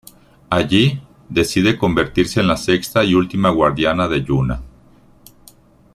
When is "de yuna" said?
4.07-4.59